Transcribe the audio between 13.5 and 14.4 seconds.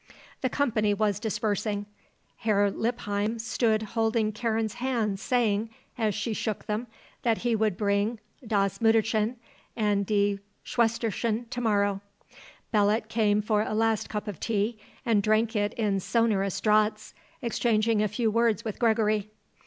a last cup of